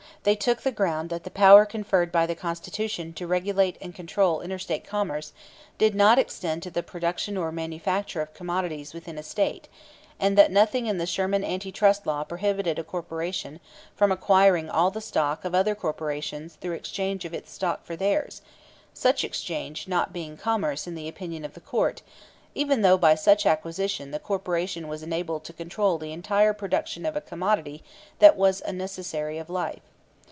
They 0.23 0.35
took 0.35 0.61
the 0.61 0.71
ground 0.71 1.09
that 1.09 1.23
the 1.23 1.31
power 1.31 1.65
conferred 1.65 2.11
by 2.11 2.27
the 2.27 2.35
Constitution 2.35 3.11
to 3.13 3.25
regulate 3.25 3.75
and 3.81 3.95
control 3.95 4.41
interstate 4.41 4.85
commerce 4.85 5.33
did 5.79 5.95
not 5.95 6.19
extend 6.19 6.61
to 6.61 6.69
the 6.69 6.83
production 6.83 7.37
or 7.37 7.51
manufacture 7.51 8.21
of 8.21 8.35
commodities 8.35 8.93
within 8.93 9.17
a 9.17 9.23
State, 9.23 9.67
and 10.19 10.37
that 10.37 10.51
nothing 10.51 10.85
in 10.85 10.99
the 10.99 11.07
Sherman 11.07 11.43
Anti 11.43 11.71
Trust 11.71 12.05
Law 12.05 12.23
prohibited 12.23 12.77
a 12.77 12.83
corporation 12.83 13.59
from 13.95 14.11
acquiring 14.11 14.69
all 14.69 14.91
the 14.91 15.01
stock 15.01 15.43
of 15.43 15.55
other 15.55 15.73
corporations 15.73 16.53
through 16.53 16.73
exchange 16.75 17.25
of 17.25 17.33
its 17.33 17.51
stock 17.51 17.83
for 17.83 17.95
theirs, 17.95 18.43
such 18.93 19.23
exchange 19.23 19.87
not 19.87 20.13
being 20.13 20.37
"commerce" 20.37 20.85
in 20.85 20.93
the 20.93 21.07
opinion 21.07 21.43
of 21.43 21.55
the 21.55 21.59
Court, 21.61 22.03
even 22.53 22.83
though 22.83 22.97
by 22.97 23.15
such 23.15 23.47
acquisition 23.47 24.11
the 24.11 24.19
corporation 24.19 24.87
was 24.87 25.01
enabled 25.01 25.43
to 25.45 25.51
control 25.51 25.97
the 25.97 26.13
entire 26.13 26.53
production 26.53 27.07
of 27.07 27.15
a 27.15 27.21
commodity 27.21 27.83
that 28.19 28.37
was 28.37 28.61
a 28.61 28.71
necessary 28.71 29.39
of 29.39 29.49
life. 29.49 29.81